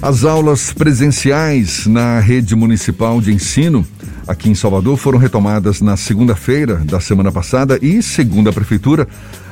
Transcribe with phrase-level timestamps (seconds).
[0.00, 3.84] As aulas presenciais na rede municipal de ensino
[4.28, 9.08] aqui em Salvador foram retomadas na segunda-feira da semana passada e, segundo a prefeitura,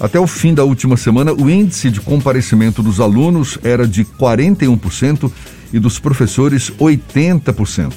[0.00, 5.30] até o fim da última semana, o índice de comparecimento dos alunos era de 41%
[5.74, 7.92] e dos professores 80%.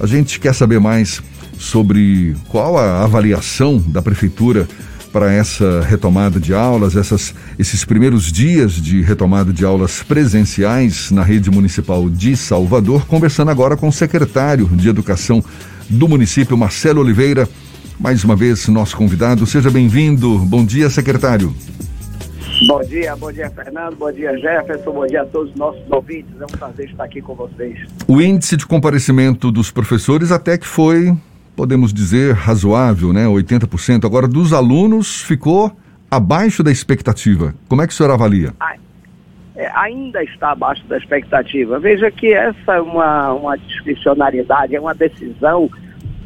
[0.00, 1.22] A gente quer saber mais
[1.56, 4.68] sobre qual a avaliação da prefeitura
[5.12, 11.22] para essa retomada de aulas, essas, esses primeiros dias de retomada de aulas presenciais na
[11.22, 15.42] rede municipal de Salvador, conversando agora com o secretário de Educação
[15.88, 17.48] do município, Marcelo Oliveira.
[17.98, 19.44] Mais uma vez, nosso convidado.
[19.46, 20.38] Seja bem-vindo.
[20.38, 21.52] Bom dia, secretário.
[22.66, 23.96] Bom dia, bom dia, Fernando.
[23.96, 24.92] Bom dia, Jefferson.
[24.92, 26.32] Bom dia a todos os nossos ouvintes.
[26.40, 27.78] É um prazer estar aqui com vocês.
[28.06, 31.16] O índice de comparecimento dos professores até que foi
[31.58, 33.24] podemos dizer, razoável, né?
[33.24, 34.04] 80%.
[34.04, 35.72] Agora, dos alunos, ficou
[36.08, 37.52] abaixo da expectativa.
[37.68, 38.54] Como é que o senhor avalia?
[39.56, 41.80] É, ainda está abaixo da expectativa.
[41.80, 45.68] Veja que essa é uma, uma discricionariedade, é uma decisão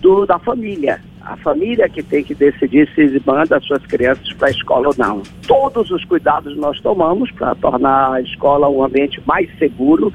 [0.00, 0.98] do, da família.
[1.20, 4.94] A família que tem que decidir se manda as suas crianças para a escola ou
[4.96, 5.22] não.
[5.46, 10.10] Todos os cuidados nós tomamos para tornar a escola um ambiente mais seguro,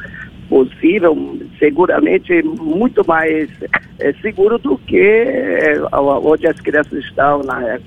[0.54, 1.18] possível,
[1.58, 3.50] seguramente muito mais
[4.00, 7.80] é, seguro do que é, onde as crianças estão, na,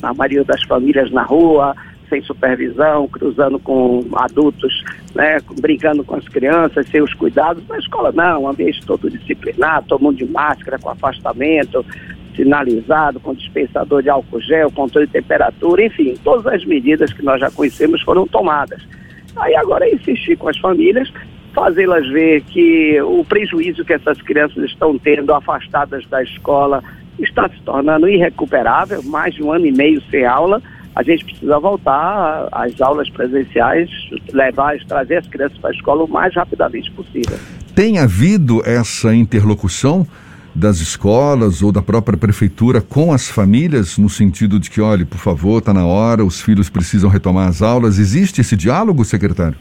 [0.00, 1.76] na maioria das famílias na rua,
[2.08, 4.82] sem supervisão, cruzando com adultos,
[5.14, 7.62] né, brincando com as crianças, sem os cuidados.
[7.68, 11.84] Na escola não, um ambiente todo disciplinado, todo mundo de máscara, com afastamento,
[12.34, 17.38] sinalizado, com dispensador de álcool gel, controle de temperatura, enfim, todas as medidas que nós
[17.38, 18.80] já conhecemos foram tomadas.
[19.36, 21.12] Aí agora é insistir com as famílias
[21.56, 26.84] fazê-las ver que o prejuízo que essas crianças estão tendo afastadas da escola
[27.18, 30.62] está se tornando irrecuperável, mais de um ano e meio sem aula.
[30.94, 33.88] A gente precisa voltar às aulas presenciais,
[34.34, 37.38] levar, trazer as crianças para a escola o mais rapidamente possível.
[37.74, 40.06] Tem havido essa interlocução
[40.54, 45.18] das escolas ou da própria prefeitura com as famílias, no sentido de que, olhe, por
[45.18, 47.98] favor, está na hora, os filhos precisam retomar as aulas?
[47.98, 49.56] Existe esse diálogo, secretário?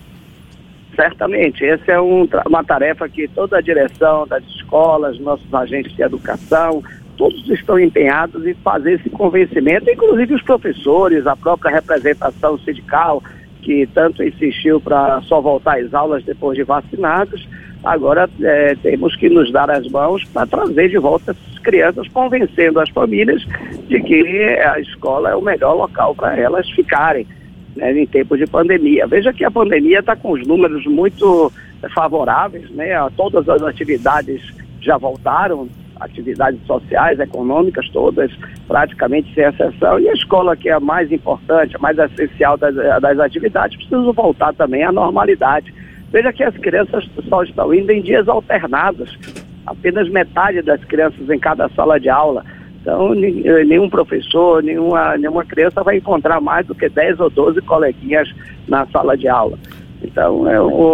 [0.95, 6.01] Certamente, essa é um, uma tarefa que toda a direção das escolas, nossos agentes de
[6.01, 6.81] educação,
[7.17, 13.21] todos estão empenhados em fazer esse convencimento, inclusive os professores, a própria representação sindical,
[13.61, 17.47] que tanto insistiu para só voltar às aulas depois de vacinados.
[17.83, 22.79] Agora é, temos que nos dar as mãos para trazer de volta essas crianças, convencendo
[22.79, 23.43] as famílias
[23.87, 27.27] de que a escola é o melhor local para elas ficarem
[27.75, 29.07] né, em tempos de pandemia.
[29.07, 31.51] Veja que a pandemia está com os números muito
[31.93, 32.95] favoráveis, né?
[33.15, 34.41] Todas as atividades
[34.81, 35.67] já voltaram,
[35.99, 38.31] atividades sociais, econômicas, todas
[38.67, 39.99] praticamente sem exceção.
[39.99, 44.11] E a escola, que é a mais importante, a mais essencial das, das atividades, precisa
[44.11, 45.73] voltar também à normalidade.
[46.11, 49.17] Veja que as crianças só estão indo em dias alternados.
[49.65, 52.45] Apenas metade das crianças em cada sala de aula.
[52.85, 57.59] Então, eh, nenhum professor, nenhuma, nenhuma criança vai encontrar mais do que 10 ou 12
[57.61, 58.31] coleguinhas
[58.67, 59.57] na sala de aula.
[60.03, 60.47] Então,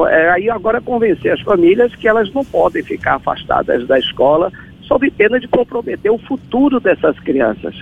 [0.07, 4.49] é, é aí agora convencer as famílias que elas não podem ficar afastadas da escola
[4.83, 7.75] sob pena de comprometer o futuro dessas crianças.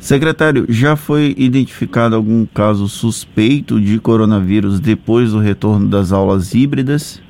[0.00, 7.22] Secretário, já foi identificado algum caso suspeito de coronavírus depois do retorno das aulas híbridas?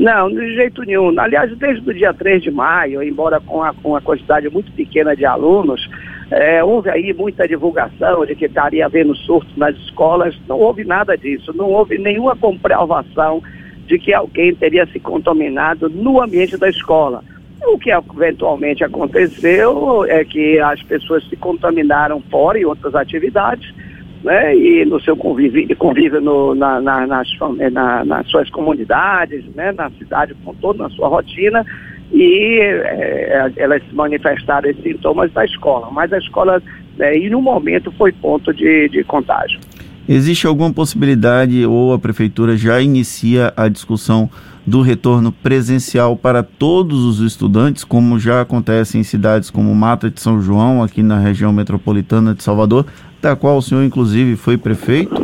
[0.00, 1.12] Não, de jeito nenhum.
[1.20, 5.14] Aliás, desde o dia 3 de maio, embora com a, com a quantidade muito pequena
[5.14, 5.86] de alunos,
[6.30, 10.34] é, houve aí muita divulgação de que estaria havendo surtos nas escolas.
[10.48, 11.52] Não houve nada disso.
[11.54, 13.42] Não houve nenhuma comprovação
[13.86, 17.22] de que alguém teria se contaminado no ambiente da escola.
[17.62, 23.70] O que eventualmente aconteceu é que as pessoas se contaminaram fora em outras atividades
[24.22, 27.28] né, e no seu convívio, convívio no, na, na, nas,
[27.72, 31.64] na, nas suas comunidades, né, na cidade como todo, na sua rotina,
[32.12, 35.90] e é, elas manifestaram esses sintomas da escola.
[35.90, 36.62] Mas a escola,
[36.98, 39.58] é, em um momento, foi ponto de, de contágio.
[40.08, 44.28] Existe alguma possibilidade ou a prefeitura já inicia a discussão
[44.70, 50.20] do retorno presencial para todos os estudantes, como já acontece em cidades como Mata de
[50.20, 52.86] São João, aqui na região metropolitana de Salvador,
[53.20, 55.20] da qual o senhor, inclusive, foi prefeito?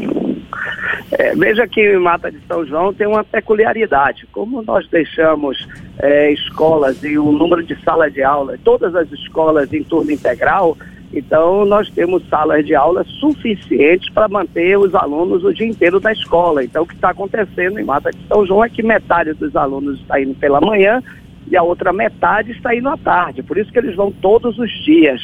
[1.13, 4.27] É, veja que Mata de São João tem uma peculiaridade.
[4.33, 5.57] Como nós deixamos
[6.01, 10.77] é, escolas e o número de salas de aula, todas as escolas em turno integral,
[11.13, 16.13] então nós temos salas de aula suficientes para manter os alunos o dia inteiro na
[16.13, 16.65] escola.
[16.65, 20.01] Então o que está acontecendo em Mata de São João é que metade dos alunos
[20.01, 21.03] está indo pela manhã
[21.49, 23.43] e a outra metade está indo à tarde.
[23.43, 25.21] Por isso que eles vão todos os dias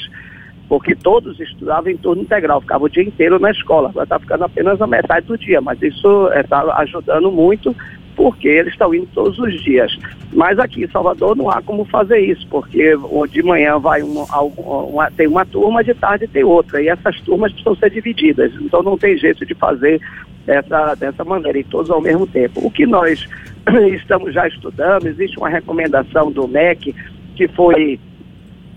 [0.73, 3.91] porque todos estudavam em turno integral, ficavam o dia inteiro na escola.
[3.91, 7.77] Agora está ficando apenas a metade do dia, mas isso está é, ajudando muito
[8.17, 9.97] porque eles estão indo todos os dias.
[10.33, 12.95] Mas aqui em Salvador não há como fazer isso, porque
[13.31, 17.53] de manhã vai uma, uma, tem uma turma, de tarde tem outra, e essas turmas
[17.53, 20.01] precisam ser divididas, então não tem jeito de fazer
[20.47, 22.67] dessa, dessa maneira, e todos ao mesmo tempo.
[22.67, 23.29] O que nós
[23.95, 26.95] estamos já estudando, existe uma recomendação do MEC
[27.37, 27.99] que foi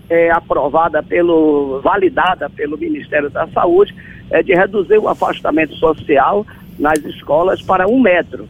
[0.08, 3.94] é, aprovada pelo, validada pelo Ministério da Saúde,
[4.30, 6.46] é de reduzir o afastamento social
[6.78, 8.48] nas escolas para um metro,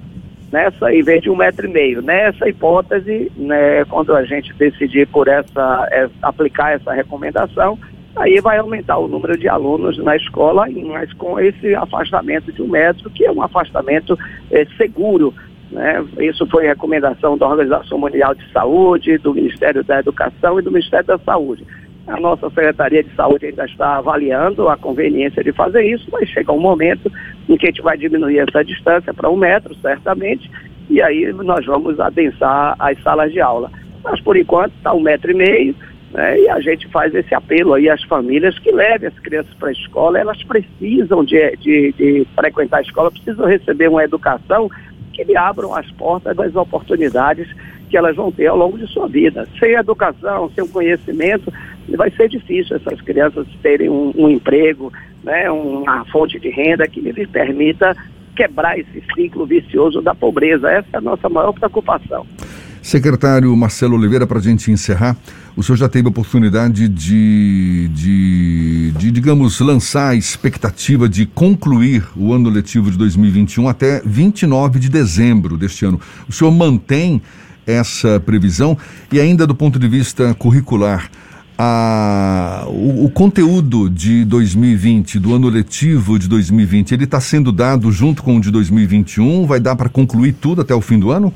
[0.51, 2.03] nessa, em vez de um metro e meio.
[2.03, 7.79] Nessa hipótese, né, quando a gente decidir por essa, é, aplicar essa recomendação,
[8.15, 12.69] aí vai aumentar o número de alunos na escola, mas com esse afastamento de um
[12.69, 14.19] metro, que é um afastamento
[14.51, 15.35] é, seguro.
[15.71, 16.05] Né?
[16.21, 21.07] Isso foi recomendação da Organização Mundial de Saúde, do Ministério da Educação e do Ministério
[21.07, 21.65] da Saúde.
[22.07, 26.53] A nossa Secretaria de Saúde ainda está avaliando a conveniência de fazer isso, mas chega
[26.53, 27.11] um momento
[27.49, 30.51] em que a gente vai diminuir essa distância para um metro, certamente,
[30.89, 33.71] e aí nós vamos adensar as salas de aula.
[34.03, 35.75] Mas por enquanto está um metro e meio,
[36.13, 39.69] né, e a gente faz esse apelo aí às famílias que levem as crianças para
[39.69, 44.71] a escola, elas precisam de, de, de frequentar a escola, precisam receber uma educação
[45.13, 47.49] que lhe abram as portas das oportunidades
[47.89, 49.49] que elas vão ter ao longo de sua vida.
[49.59, 51.53] Sem educação, sem conhecimento,
[51.89, 54.93] vai ser difícil essas crianças terem um, um emprego,
[55.27, 57.95] né, uma fonte de renda que lhes permita
[58.37, 60.71] quebrar esse ciclo vicioso da pobreza.
[60.71, 62.25] Essa é a nossa maior preocupação.
[62.81, 65.17] Secretário Marcelo Oliveira, para a gente encerrar,
[65.57, 72.07] o senhor já teve a oportunidade de, de, de, digamos, lançar a expectativa de concluir
[72.15, 76.01] o ano letivo de 2021 até 29 de dezembro deste ano.
[76.29, 77.21] O senhor mantém
[77.67, 78.79] essa previsão
[79.11, 81.11] e ainda do ponto de vista curricular,
[81.59, 87.91] a, o, o, conteúdo de 2020, do ano letivo de 2020, ele está sendo dado
[87.91, 89.47] junto com o de 2021?
[89.47, 91.33] Vai dar para concluir tudo até o fim do ano?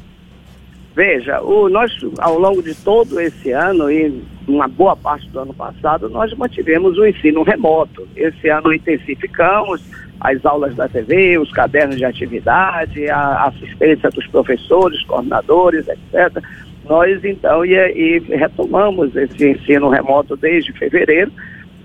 [0.95, 5.55] Veja, o, nós, ao longo de todo esse ano e uma boa parte do ano
[5.55, 8.07] passado, nós mantivemos o ensino remoto.
[8.15, 9.81] Esse ano intensificamos
[10.21, 16.43] as aulas da TV, os cadernos de atividade, a assistência dos professores, coordenadores, etc.
[16.91, 21.33] Nós, então, e, e retomamos esse ensino remoto desde fevereiro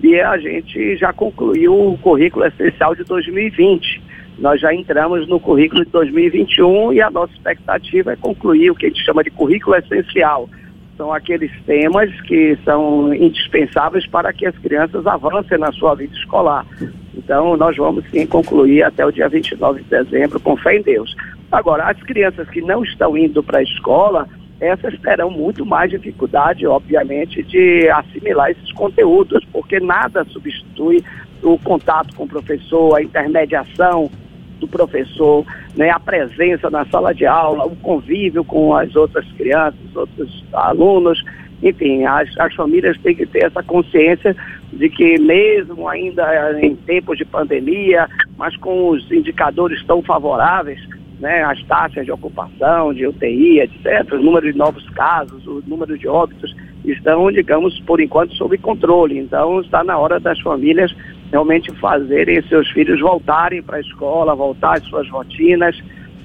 [0.02, 4.04] e a gente já concluiu o currículo essencial de 2020
[4.38, 8.86] nós já entramos no currículo de 2021 e a nossa expectativa é concluir o que
[8.86, 10.48] a gente chama de currículo essencial.
[10.96, 16.66] São aqueles temas que são indispensáveis para que as crianças avancem na sua vida escolar.
[17.14, 21.14] Então, nós vamos sim concluir até o dia 29 de dezembro, com fé em Deus.
[21.50, 24.28] Agora, as crianças que não estão indo para a escola,
[24.60, 31.02] essas terão muito mais dificuldade, obviamente, de assimilar esses conteúdos, porque nada substitui
[31.42, 34.10] o contato com o professor, a intermediação
[34.58, 35.44] do professor,
[35.76, 41.22] né, a presença na sala de aula, o convívio com as outras crianças, outros alunos,
[41.62, 44.34] enfim, as, as famílias têm que ter essa consciência
[44.72, 50.80] de que mesmo ainda em tempos de pandemia, mas com os indicadores tão favoráveis,
[51.20, 55.96] né, as taxas de ocupação, de UTI, etc., o número de novos casos, o número
[55.96, 56.54] de óbitos
[56.84, 59.18] estão, digamos, por enquanto sob controle.
[59.18, 60.94] Então está na hora das famílias
[61.30, 65.76] realmente fazerem seus filhos voltarem para a escola, voltar às suas rotinas,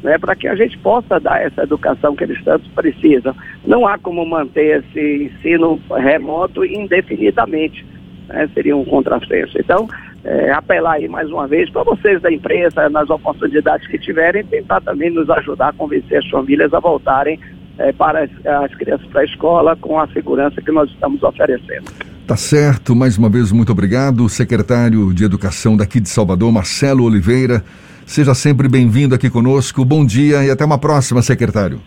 [0.04, 3.36] né, para que a gente possa dar essa educação que eles tanto precisam.
[3.66, 7.86] Não há como manter esse ensino remoto indefinidamente,
[8.32, 9.58] né, seria um contrassenso.
[9.60, 9.88] Então,
[10.24, 14.82] é, apelar aí mais uma vez para vocês da imprensa, nas oportunidades que tiverem, tentar
[14.82, 17.40] também nos ajudar a convencer as famílias a voltarem
[17.78, 21.86] é, para as, as crianças para a escola com a segurança que nós estamos oferecendo.
[22.28, 27.64] Tá certo, mais uma vez muito obrigado, secretário de Educação daqui de Salvador, Marcelo Oliveira.
[28.06, 29.84] Seja sempre bem-vindo aqui conosco.
[29.84, 31.80] Bom dia e até uma próxima, secretário.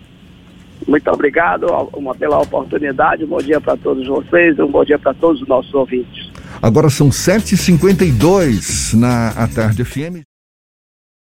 [0.86, 3.24] Muito obrigado uma, pela oportunidade.
[3.24, 6.30] Um bom dia para todos vocês, um bom dia para todos os nossos ouvintes.
[6.62, 10.33] Agora são 7h52 na tarde FM.